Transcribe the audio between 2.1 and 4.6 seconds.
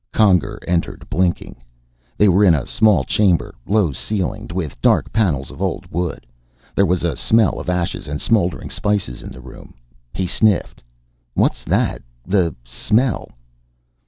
They were in a small chamber, low ceilinged,